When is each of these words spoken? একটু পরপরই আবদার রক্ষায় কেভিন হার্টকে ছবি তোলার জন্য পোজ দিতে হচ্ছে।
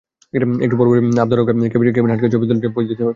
একটু 0.65 0.75
পরপরই 0.79 1.01
আবদার 1.19 1.37
রক্ষায় 1.39 1.71
কেভিন 1.95 2.11
হার্টকে 2.11 2.29
ছবি 2.33 2.45
তোলার 2.45 2.61
জন্য 2.61 2.73
পোজ 2.75 2.85
দিতে 2.87 3.03
হচ্ছে। 3.03 3.09